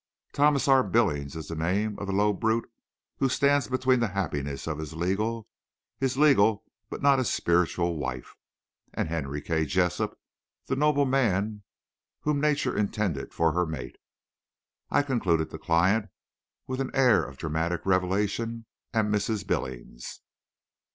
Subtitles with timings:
[0.33, 0.81] "Thomas R.
[0.81, 2.67] Billings is the name of the low brute
[3.17, 8.35] who stands between the happiness of his legal—his legal, but not his spiritual—wife
[8.95, 9.63] and Henry K.
[9.67, 10.19] Jessup,
[10.65, 11.61] the noble man
[12.21, 13.97] whom nature intended for her mate.
[14.89, 16.09] I," concluded the client,
[16.65, 18.65] with an air of dramatic revelation,
[18.95, 19.45] "am Mrs.
[19.45, 20.21] Billings!"